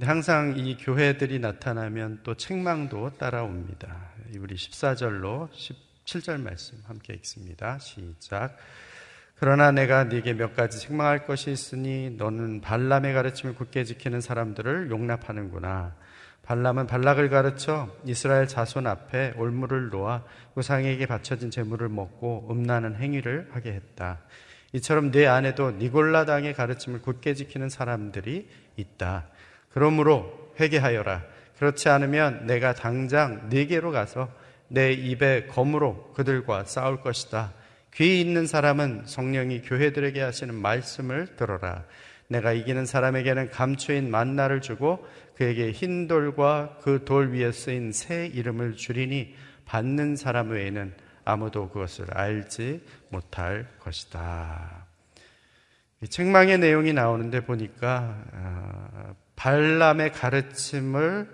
[0.00, 4.12] 항상 이 교회들이 나타나면 또 책망도 따라옵니다.
[4.38, 7.80] 우리 14절로 17절 말씀 함께 읽습니다.
[7.80, 8.56] 시작.
[9.40, 15.96] 그러나 내가 네게 몇 가지 책망할 것이 있으니 너는 발람의 가르침을 굳게 지키는 사람들을 용납하는구나.
[16.44, 20.22] 발람은 발락을 가르쳐 이스라엘 자손 앞에 올무를 놓아
[20.54, 24.20] 우상에게 바쳐진 재물을 먹고 음란한 행위를 하게 했다.
[24.74, 29.26] 이처럼 내 안에도 니골라 당의 가르침을 굳게 지키는 사람들이 있다.
[29.78, 31.22] 그러므로 회개하여라.
[31.56, 34.28] 그렇지 않으면 내가 당장 네게로 가서
[34.66, 37.52] 내 입에 검으로 그들과 싸울 것이다.
[37.94, 41.84] 귀 있는 사람은 성령이 교회들에게 하시는 말씀을 들어라.
[42.26, 48.76] 내가 이기는 사람에게는 감추인 만나를 주고 그에게 흰 돌과 그 돌 위에 쓰인 새 이름을
[48.76, 49.32] 주리니
[49.64, 50.92] 받는 사람 외에는
[51.24, 54.86] 아무도 그것을 알지 못할 것이다.
[56.10, 61.28] 책망의 내용이 나오는데 보니까 아, 발람의 가르침을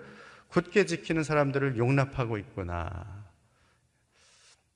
[0.49, 3.25] 굳게 지키는 사람들을 용납하고 있구나.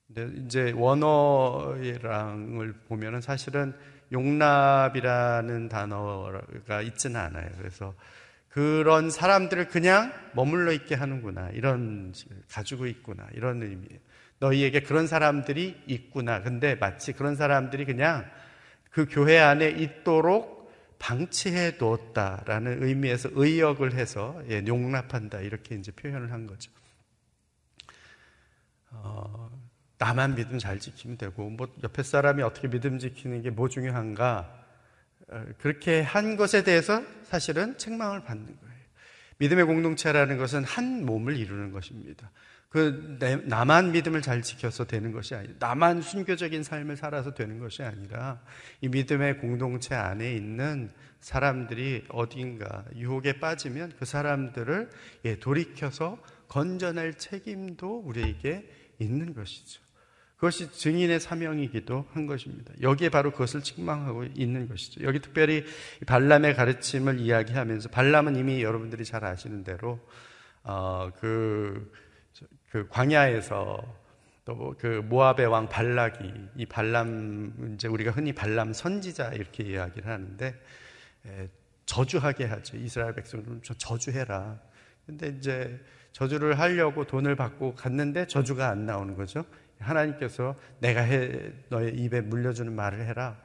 [0.08, 3.74] 근데 이제 원어랑을 보면은 사실은
[4.12, 7.48] 용납이라는 단어가 있지는 않아요.
[7.60, 7.94] 그래서
[8.50, 11.52] 그런 사람들을 그냥 머물러 있게 하는구나.
[11.52, 12.14] 이런,
[12.50, 13.28] 가지고 있구나.
[13.34, 14.00] 이런 의미예요.
[14.40, 16.42] 너희에게 그런 사람들이 있구나.
[16.42, 18.26] 근데 마치 그런 사람들이 그냥
[18.90, 20.59] 그 교회 안에 있도록
[21.00, 26.72] 방치해 두었다라는 의미에서 의역을 해서 예, 용납한다 이렇게 이제 표현을 한 거죠.
[28.92, 29.50] 어,
[29.98, 34.66] 나만 믿음 잘 지키면 되고 뭐 옆에 사람이 어떻게 믿음 지키는 게 뭐 중요한가
[35.30, 38.80] 어, 그렇게 한 것에 대해서 사실은 책망을 받는 거예요.
[39.38, 42.32] 믿음의 공동체라는 것은 한 몸을 이루는 것입니다.
[42.70, 48.42] 그 나만 믿음을 잘 지켜서 되는 것이 아니라 나만 순교적인 삶을 살아서 되는 것이 아니라
[48.82, 54.90] 이 믿음의 공동체 안에 있는 사람들이 어딘가 유혹에 빠지면 그 사람들을
[55.26, 59.82] 예, 돌이켜서 건져낼 책임도 우리에게 있는 것이죠.
[60.36, 62.72] 그것이 증인의 사명이기도 한 것입니다.
[62.82, 65.04] 여기에 바로 그것을 책망하고 있는 것이죠.
[65.04, 65.66] 여기 특별히
[66.06, 70.00] 발람의 가르침을 이야기하면서 발람은 이미 여러분들이 잘 아시는 대로
[70.64, 71.92] 어, 그,
[72.70, 74.00] 그 광야에서
[74.50, 80.56] 또 그 모압의 왕 발락이 이 발람 이제 우리가 흔히 발람 선지자 이렇게 이야기를 하는데
[81.28, 81.50] 에,
[81.86, 82.78] 저주하게 하죠.
[82.78, 83.46] 이스라엘 백성을
[83.78, 84.60] 저주해라.
[85.06, 85.80] 근데 이제
[86.14, 89.46] 저주를 하려고 돈을 받고 갔는데 저주가 안 나오는 거죠.
[89.80, 93.40] 하나님께서 내가 해, 너의 입에 물려주는 말을 해라.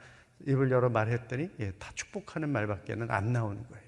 [0.47, 3.85] 입을 열어 말했더니 예, 다 축복하는 말밖에는 안 나오는 거예요.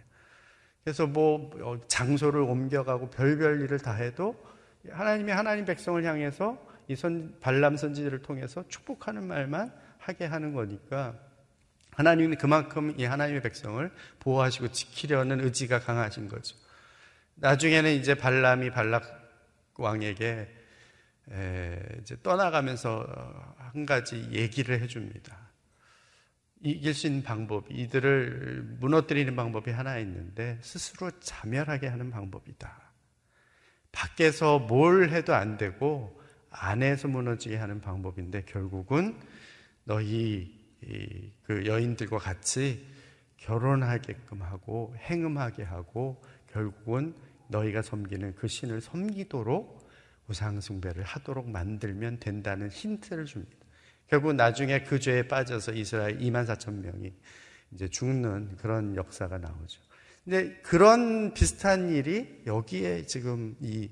[0.83, 4.35] 그래서 뭐 어, 장소를 옮겨가고 별별 일을 다 해도
[4.89, 11.19] 하나님이 하나님 백성을 향해서 이 선, 발람 선지자를 통해서 축복하는 말만 하게 하는 거니까
[11.91, 16.55] 하나님이 그만큼 이 하나님의 백성을 보호하시고 지키려는 의지가 강하신 거죠.
[17.35, 19.03] 나중에는 이제 발람이 발락
[19.75, 20.47] 왕에게
[22.01, 23.05] 이제 떠나가면서
[23.57, 25.35] 한 가지 얘기를 해줍니다.
[26.61, 32.86] 이길 수 있는 방법, 이들을 무너뜨리는 방법이 하나 있는데 스스로 자멸하게 하는 방법이다.
[33.97, 39.19] 밖에서 뭘 해도 안 되고 안에서 무너지게 하는 방법인데 결국은
[39.85, 40.55] 너희
[41.41, 42.85] 그 여인들과 같이
[43.37, 47.15] 결혼하게끔 하고 행음하게 하고 결국은
[47.47, 49.89] 너희가 섬기는 그 신을 섬기도록
[50.27, 53.57] 우상숭배를 하도록 만들면 된다는 힌트를 줍니다.
[54.07, 57.13] 결국 나중에 그 죄에 빠져서 이스라엘 2만 4천 명이
[57.71, 59.81] 이제 죽는 그런 역사가 나오죠.
[60.27, 63.89] 근데 그런 비슷한 일이 여기에 지금 이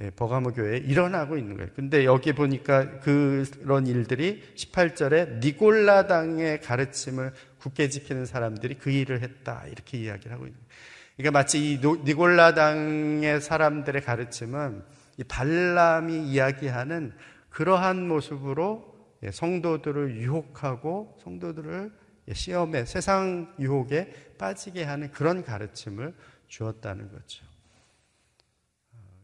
[0.00, 1.70] 예, 버가모 교회에 일어나고 있는 거예요.
[1.76, 9.64] 근데 여기 보니까 그런 일들이 18절에 니골라당의 가르침을 굳게 지키는 사람들이 그 일을 했다.
[9.68, 10.68] 이렇게 이야기를 하고 있는 거예요.
[11.16, 14.82] 그러니까 마치 이 니골라당의 사람들의 가르침은
[15.18, 17.12] 이 발람이 이야기하는
[17.50, 21.92] 그러한 모습으로 예, 성도들을 유혹하고 성도들을
[22.28, 26.14] 예, 시험에 세상 유혹에 빠지게 하는 그런 가르침을
[26.46, 27.44] 주었다는 거죠.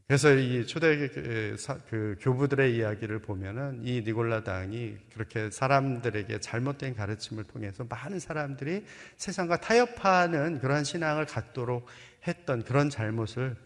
[0.06, 1.56] 그래서 이 초대 그,
[1.88, 8.84] 그 교부들의 이야기를 보면은 이 니골라 당이 그렇게 사람들에게 잘못된 가르침을 통해서 많은 사람들이
[9.16, 11.86] 세상과 타협하는 그러한 신앙을 갖도록
[12.28, 13.56] 했던 그런 잘못을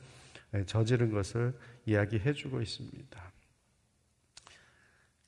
[0.55, 1.53] 예, 저지른 것을
[1.87, 3.33] 이야기해 주고 있습니다.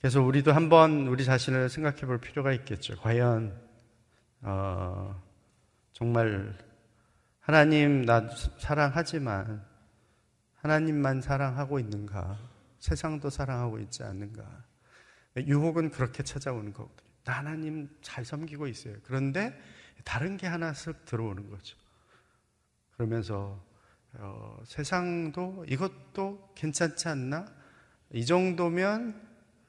[0.00, 2.96] 그래서 우리도 한번 우리 자신을 생각해 볼 필요가 있겠죠.
[2.96, 3.54] 과연,
[4.42, 5.22] 어,
[6.00, 6.56] 정말
[7.40, 8.26] 하나님 나
[8.58, 9.62] 사랑하지만
[10.54, 12.38] 하나님만 사랑하고 있는가?
[12.78, 14.64] 세상도 사랑하고 있지 않는가?
[15.36, 17.10] 유혹은 그렇게 찾아오는 거거든요.
[17.24, 18.96] 나 하나님 잘 섬기고 있어요.
[19.02, 19.54] 그런데
[20.02, 21.76] 다른 게 하나 쓱 들어오는 거죠.
[22.92, 23.62] 그러면서
[24.14, 27.44] 어, 세상도 이것도 괜찮지 않나?
[28.14, 29.20] 이 정도면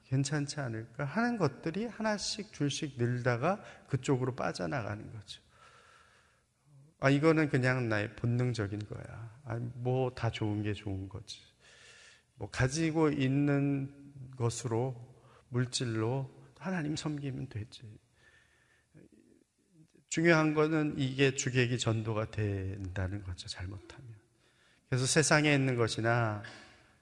[0.06, 5.42] 괜찮지 않을까 하는 것들이 하나씩 줄씩 늘다가 그쪽으로 빠져나가는 거죠.
[7.02, 9.38] 아, 이거는 그냥 나의 본능적인 거야.
[9.44, 11.40] 아, 뭐 다 좋은 게 좋은 거지.
[12.36, 13.92] 뭐 가지고 있는
[14.36, 14.94] 것으로
[15.48, 17.82] 물질로 하나님 섬기면 되지.
[20.10, 23.48] 중요한 거는 이게 주객이 전도가 된다는 거죠.
[23.48, 24.06] 잘못하면.
[24.88, 26.44] 그래서 세상에 있는 것이나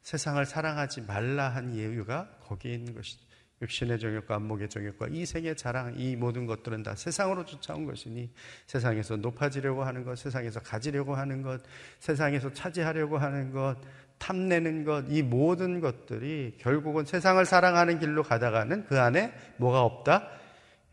[0.03, 3.30] 세상을 사랑하지 말라 한 이유가 거기에 있는 것이죠.
[3.63, 8.31] 육신의 정욕과 안목의 정욕과 이 생의 자랑, 이 모든 것들은 다 세상으로 쫓아온 것이니
[8.67, 11.61] 세상에서 높아지려고 하는 것, 세상에서 가지려고 하는 것,
[11.99, 13.77] 세상에서 차지하려고 하는 것,
[14.19, 20.29] 탐내는 것, 이 모든 것들이 결국은 세상을 사랑하는 길로 가다가는 그 안에 뭐가 없다?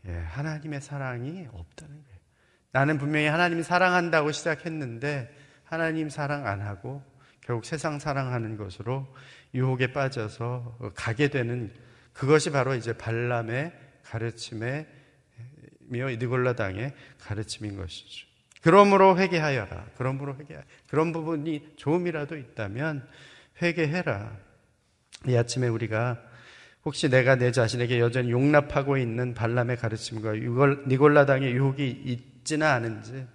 [0.06, 2.18] 예, 하나님의 사랑이 없다는 거예요.
[2.72, 7.02] 나는 분명히 하나님 사랑한다고 시작했는데 하나님 사랑 안 하고
[7.40, 9.06] 결국 세상 사랑하는 것으로
[9.54, 11.72] 유혹에 빠져서 가게 되는
[12.18, 14.86] 그것이 바로 이제 발람의 가르침의
[15.82, 18.26] 미어 니골라 당의 가르침인 것이죠.
[18.60, 19.86] 그러므로 회개하여라.
[19.96, 20.62] 그러므로 회개하.
[20.88, 23.06] 그런 부분이 조금이라도 있다면
[23.62, 24.36] 회개해라.
[25.28, 26.20] 이 아침에 우리가
[26.84, 30.32] 혹시 내가 내 자신에게 여전히 용납하고 있는 발람의 가르침과
[30.88, 33.28] 니골라 당의 유혹이 있지는 않은지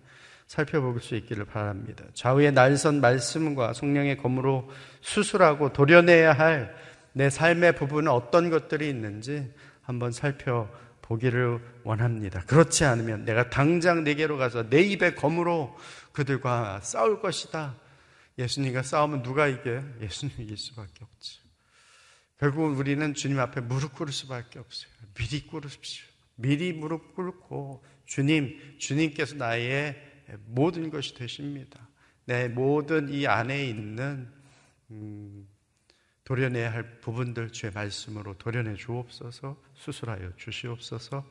[0.48, 2.04] 살펴볼 수 있기를 바랍니다.
[2.14, 4.70] 좌우의 날선 말씀과 성령의 검으로
[5.00, 6.76] 수술하고 도려내야 할
[7.14, 12.42] 내 삶의 부분은 어떤 것들이 있는지 한번 살펴보기를 원합니다.
[12.46, 15.78] 그렇지 않으면 내가 당장 내게로 가서 내 입에 검으로
[16.12, 17.76] 그들과 싸울 것이다.
[18.38, 19.84] 예수님과 싸우면 누가 이겨요?
[20.02, 21.44] 예수님 이 길 수밖에 없죠.
[22.40, 24.92] 결국 우리는 주님 앞에 무릎 꿇을 수밖에 없어요.
[25.14, 26.06] 미리 꿇으십시오.
[26.36, 29.96] 미리 무릎 꿇고 주님, 주님께서 나의
[30.46, 31.88] 모든 것이 되십니다.
[32.26, 34.32] 내 모든 이 안에 있는
[34.90, 35.48] 음,
[36.34, 41.24] 도려내야 할 부분들 주의 말씀으로 도려내 주옵소서 수술하여 주시옵소서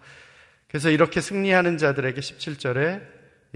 [0.69, 3.03] 그래서 이렇게 승리하는 자들에게 17절에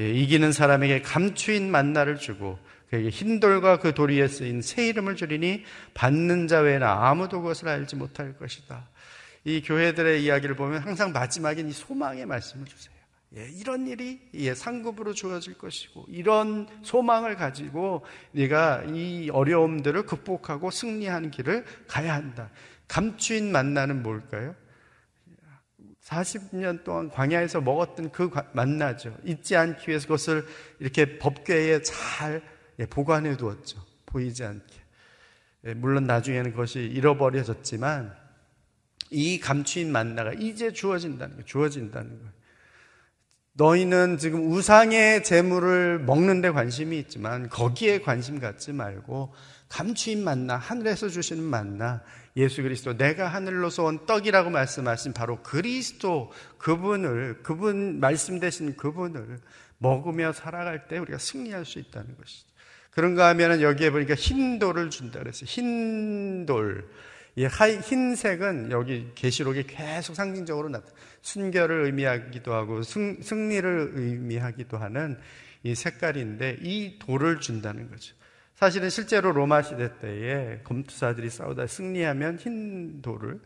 [0.01, 2.59] 예, 이기는 사람에게 감추인 만나를 주고
[2.91, 7.97] 그에게 흰 돌과 그돌 위에 쓰인 새 이름을 주리니 받는 자 외에나 아무도 그것을 알지
[7.97, 8.89] 못할 것이다.
[9.45, 12.96] 이 교회들의 이야기를 보면 항상 마지막엔 이 소망의 말씀을 주세요.
[13.35, 21.31] 예, 이런 일이 예, 상급으로 주어질 것이고 이런 소망을 가지고 네가 이 어려움들을 극복하고 승리하는
[21.31, 22.51] 길을 가야 한다.
[22.89, 24.55] 감추인 만나는 뭘까요?
[26.03, 29.17] 40년 동안 광야에서 먹었던 그 만나죠.
[29.25, 30.47] 잊지 않기 위해서 그것을
[30.79, 32.43] 이렇게 법궤에 잘
[32.79, 33.85] 예, 보관해 두었죠.
[34.07, 34.75] 보이지 않게.
[35.67, 38.15] 예, 물론 나중에는 그것이 잃어버려졌지만
[39.11, 41.45] 이 감추인 만나가 이제 주어진다는 거예요.
[41.45, 42.36] 주어진다는 거예요.
[43.59, 49.33] 너희는 지금 우상의 재물을 먹는데 관심이 있지만 거기에 관심 갖지 말고
[49.69, 52.03] 감추인 만나, 하늘에서 주시는 만나,
[52.37, 59.39] 예수 그리스도, 내가 하늘로서 온 떡이라고 말씀하신 바로 그리스도, 그분을, 그분, 말씀 되신 그분을
[59.79, 62.47] 먹으며 살아갈 때 우리가 승리할 수 있다는 것이죠.
[62.91, 65.47] 그런가 하면은 여기에 보니까 흰 돌을 준다 그랬어요.
[65.47, 66.89] 흰 돌.
[67.39, 70.87] 이 흰색은 여기 계시록에 계속 상징적으로 나타
[71.21, 75.19] 순결을 의미하기도 하고 승, 승리를 의미하기도 하는
[75.63, 78.15] 이 색깔인데 이 돌을 준다는 거죠.
[78.55, 83.39] 사실은 실제로 로마 시대 때에 검투사들이 싸우다 승리하면 흰 돌을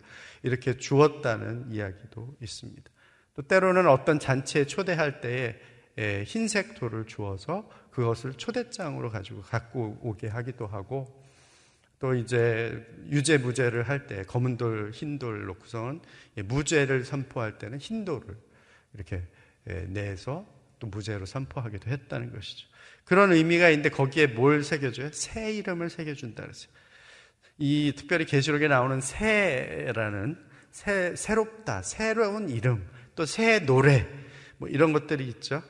[0.44, 2.90] 이렇게 주었다는 이야기도 있습니다.
[3.34, 10.68] 또 때로는 어떤 잔치에 초대할 때에 흰색 돌을 주어서 그것을 초대장으로 가지고 갖고 오게 하기도
[10.68, 11.19] 하고
[12.00, 16.00] 또 이제 유죄 무죄를 할 때 검은 돌, 흰 돌 놓고선
[16.44, 18.36] 무죄를 선포할 때는 흰 돌을
[18.94, 19.22] 이렇게
[19.88, 20.46] 내서
[20.78, 22.66] 또 무죄로 선포하기도 했다는 것이죠.
[23.04, 25.10] 그런 의미가 있는데 거기에 뭘 새겨줘요?
[25.12, 26.70] 새 이름을 새겨준다 그랬어요.
[27.58, 30.38] 이 특별히 계시록에 나오는 새라는
[30.70, 34.08] 새, 새롭다, 새로운 이름, 또 새 노래,
[34.56, 35.62] 뭐 이런 것들이 있죠.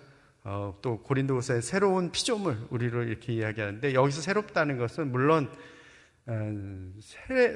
[0.45, 5.55] 어, 또 고린도후서의 새로운 피조물 우리로 이렇게 이야기하는데 여기서 새롭다는 것은 물론 어,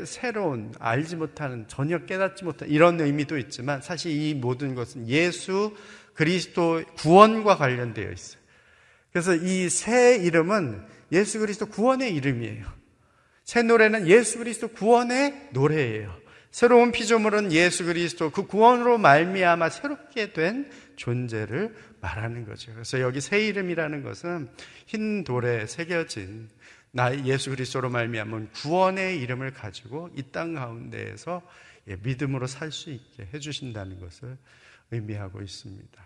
[0.05, 5.77] 새, 로운 알지 못하는 전혀 깨닫지 못한 이런 의미도 있지만 사실 이 모든 것은 예수
[6.15, 8.43] 그리스도 구원과 관련되어 있어요.
[9.13, 12.67] 그래서 이 새 이름은 예수 그리스도 구원의 이름이에요.
[13.45, 16.25] 새 노래는 예수 그리스도 구원의 노래예요.
[16.51, 22.73] 새로운 피조물은 예수 그리스도 그 구원으로 말미암아 새롭게 된 존재를 말하는 거죠.
[22.73, 24.49] 그래서 여기 새 이름이라는 것은
[24.87, 26.49] 흰 돌에 새겨진
[26.97, 31.43] 나 예수 그리스도로 말미암은 구원의 이름을 가지고 이 땅 가운데에서
[31.89, 34.39] 예, 믿음으로 살 수 있게 해주신다는 것을
[34.93, 36.03] 의미하고 있습니다.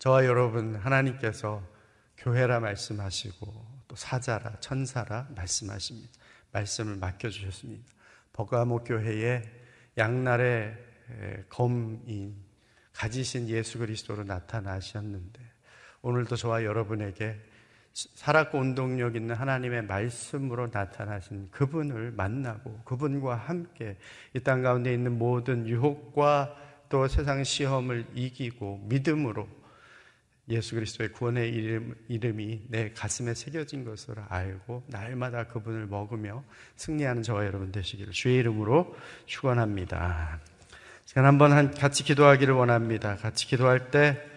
[0.00, 1.62] 저와 여러분 하나님께서
[2.18, 6.10] 교회라 말씀하시고 또 사자라 천사라 말씀하십니다.
[6.50, 7.84] 말씀을 맡겨 주셨습니다.
[8.32, 9.42] 버가모 교회에
[9.96, 10.76] 양날의
[11.48, 12.34] 검인
[12.94, 15.40] 가지신 예수 그리스도로 나타나셨는데
[16.02, 17.40] 오늘도 저와 여러분에게
[17.92, 23.96] 살았고 운동력 있는 하나님의 말씀으로 나타나신 그분을 만나고 그분과 함께
[24.34, 26.56] 이 땅 가운데 있는 모든 유혹과
[26.88, 29.48] 또 세상 시험을 이기고 믿음으로
[30.48, 36.42] 예수 그리스도의 구원의 이름, 이름이 내 가슴에 새겨진 것을 알고 날마다 그분을 먹으며
[36.76, 40.40] 승리하는 저와 여러분 되시기를 주의 이름으로 축원합니다.
[41.04, 43.16] 시간 한번 같이 기도하기를 원합니다.
[43.16, 44.29] 같이 기도할 때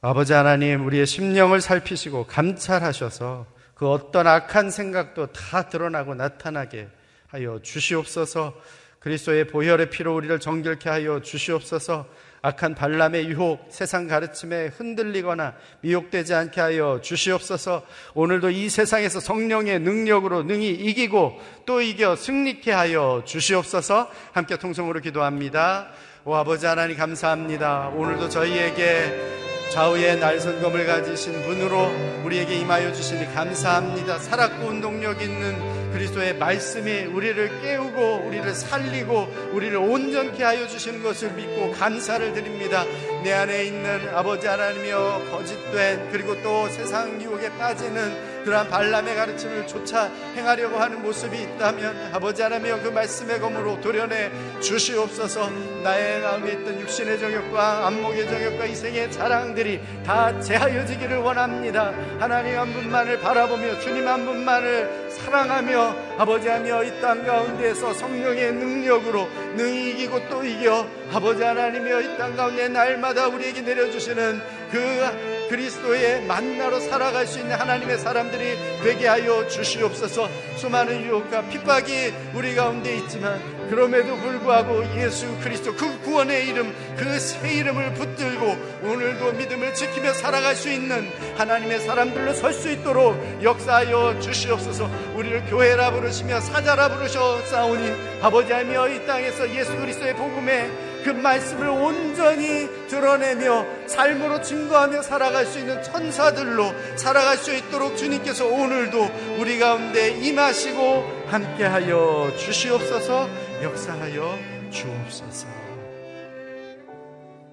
[0.00, 6.88] 아버지 하나님, 우리의 심령을 살피시고 감찰하셔서 그 어떤 악한 생각도 다 드러나고 나타나게
[7.26, 8.54] 하여 주시옵소서
[9.00, 12.06] 그리스도의 보혈의 피로 우리를 정결케 하여 주시옵소서
[12.42, 17.84] 악한 발람의 유혹, 세상 가르침에 흔들리거나 미혹되지 않게 하여 주시옵소서
[18.14, 25.88] 오늘도 이 세상에서 성령의 능력으로 능히 이기고 또 이겨 승리케 하여 주시옵소서 함께 통성으로 기도합니다.
[26.24, 27.88] 오 아버지 하나님 감사합니다.
[27.88, 31.92] 오늘도 저희에게 좌우에 날선검을 가지신 분으로
[32.24, 34.18] 우리에게 임하여 주시니 감사합니다.
[34.18, 41.72] 살았고 운동력 있는 그리스도의 말씀이 우리를 깨우고 우리를 살리고 우리를 온전케 하여 주시는 것을 믿고
[41.72, 42.84] 감사를 드립니다.
[43.22, 50.08] 내 안에 있는 아버지 하나님이여 거짓된 그리고 또 세상 유혹에 빠지는 그러한 발람의 가르침을 쫓아
[50.34, 55.50] 행하려고 하는 모습이 있다면 아버지 하나님이여 그 말씀의 검으로 도려내 주시옵소서.
[55.82, 61.92] 나의 마음에 있던 육신의 정욕과 안목의 정욕과 이생의 자랑들이 다 제하여지기를 원합니다.
[62.18, 69.28] 하나님 한 분만을 바라보며 주님 한 분만을 사랑하며 아버지 하며 이 땅 가운데에서 성령의 능력으로
[69.58, 74.40] 능히 이기고 또 이겨 아버지 하나님이여 이 땅 가운데 날마다 우리에게 내려주시는
[74.70, 80.28] 그 그리스도의 만나로 살아갈 수 있는 하나님의 사람들이 되게 하여 주시옵소서.
[80.56, 87.52] 수많은 유혹과 핍박이 우리 가운데 있지만 그럼에도 불구하고 예수 그리스도 그 구원의 이름 그 새
[87.52, 94.90] 이름을 붙들고 오늘도 믿음을 지키며 살아갈 수 있는 하나님의 사람들로 설 수 있도록 역사하여 주시옵소서.
[95.14, 100.68] 우리를 교회라 부르시며 사자라 부르셔 싸우니 아버지 하며 이 땅에서 예수 그리스도의 복음에
[101.04, 109.38] 그 말씀을 온전히 드러내며 삶으로 증거하며 살아갈 수 있는 천사들로 살아갈 수 있도록 주님께서 오늘도
[109.38, 113.28] 우리 가운데 임하시고 함께하여 주시옵소서
[113.62, 114.38] 역사하여
[114.70, 115.46] 주옵소서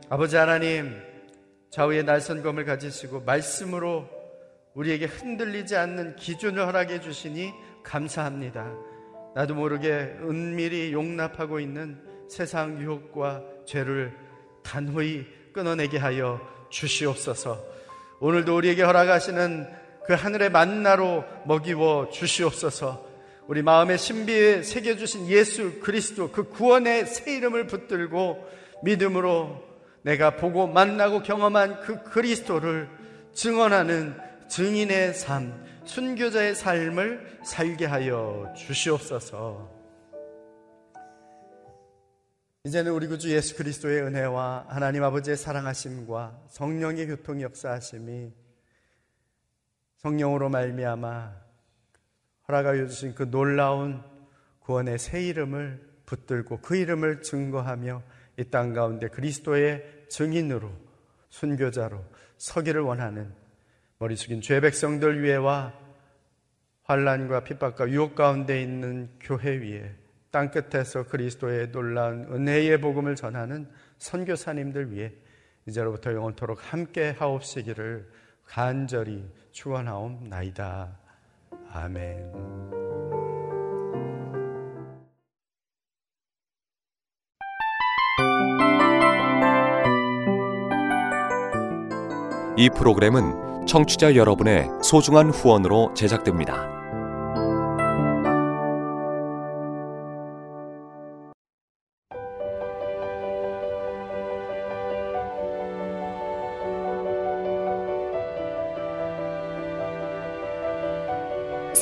[0.10, 1.02] 아버지 하나님
[1.72, 4.08] 좌우의 날선검을 가지시고 말씀으로
[4.76, 8.72] 우리에게 흔들리지 않는 기준을 허락해 주시니 감사합니다.
[9.36, 14.16] 나도 모르게 은밀히 용납하고 있는 세상 유혹과 죄를
[14.64, 17.64] 단호히 끊어내게 하여 주시옵소서.
[18.20, 19.68] 오늘도 우리에게 허락하시는
[20.06, 23.06] 그 하늘의 만나로 먹이워 주시옵소서.
[23.48, 28.46] 우리 마음의 신비에 새겨주신 예수 그리스도 그 구원의 새 이름을 붙들고
[28.84, 29.64] 믿음으로
[30.02, 32.90] 내가 보고 만나고 경험한 그 그리스도를
[33.34, 34.16] 증언하는
[34.50, 39.75] 증인의 삶, 순교자의 삶을 살게 하여 주시옵소서.
[42.66, 48.34] 이제는 우리 구주 예수 그리스도의 은혜와 하나님 아버지의 사랑하심과 성령의 교통 역사하심이
[49.98, 51.32] 성령으로 말미암아
[52.48, 54.02] 허락하여 주신 그 놀라운
[54.62, 58.02] 구원의 새 이름을 붙들고 그 이름을 증거하며
[58.38, 60.72] 이 땅 가운데 그리스도의 증인으로
[61.30, 62.04] 순교자로
[62.40, 63.32] 서기를 원하는
[64.00, 65.72] 머리 숙인 죄 백성들 위에와
[66.82, 70.05] 환란과 핍박과 유혹 가운데 있는 교회 위에
[70.36, 73.70] 땅 끝에서 그리스도의 놀라운 은혜의 복음을 전하는
[74.00, 75.14] 선교사님들 위해
[75.66, 78.06] 이제로부터 영원토록 함께 하옵시기를
[78.44, 79.24] 간절히
[79.54, 81.00] 축원하옵나이다.
[81.72, 82.34] 아멘.
[92.58, 96.75] 이 프로그램은 청취자 여러분의 소중한 후원으로 제작됩니다.